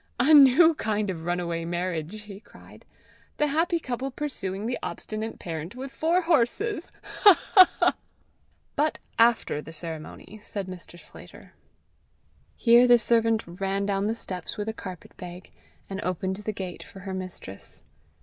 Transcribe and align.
"A 0.19 0.33
new 0.33 0.73
kind 0.73 1.11
of 1.11 1.25
runaway 1.25 1.63
marriage!" 1.63 2.23
he 2.23 2.39
cried. 2.39 2.85
"The 3.37 3.45
happy 3.45 3.79
couple 3.79 4.09
pursuing 4.09 4.65
the 4.65 4.79
obstinate 4.81 5.37
parent 5.37 5.75
with 5.75 5.91
four 5.91 6.21
horses! 6.21 6.91
Ha! 7.19 7.35
ha! 7.53 7.69
ha!" 7.79 7.93
"But 8.75 8.97
after 9.19 9.61
the 9.61 9.71
ceremony!" 9.71 10.39
said 10.41 10.65
Mr. 10.65 10.99
Sclater. 10.99 11.53
Here 12.57 12.87
the 12.87 12.97
servant 12.97 13.43
ran 13.45 13.85
down 13.85 14.07
the 14.07 14.15
steps 14.15 14.57
with 14.57 14.67
a 14.67 14.73
carpet 14.73 15.15
bag, 15.17 15.51
and 15.87 16.01
opened 16.01 16.37
the 16.37 16.51
gate 16.51 16.81
for 16.81 17.01
her 17.01 17.13
mistress. 17.13 17.83